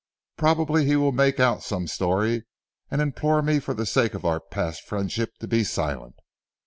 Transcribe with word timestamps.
Probably 0.35 0.87
he 0.87 0.95
will 0.95 1.11
make 1.11 1.39
out 1.39 1.61
some 1.61 1.85
story 1.85 2.45
and 2.89 2.99
implore 3.03 3.43
me 3.43 3.59
for 3.59 3.75
the 3.75 3.85
sake 3.85 4.15
of 4.15 4.25
our 4.25 4.39
past 4.39 4.81
friendship 4.83 5.37
to 5.41 5.47
be 5.47 5.63
silent. 5.63 6.15